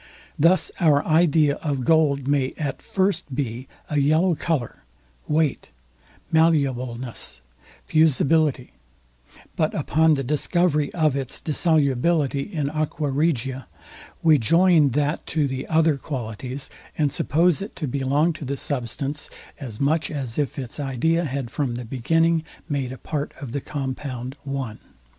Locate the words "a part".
22.91-23.35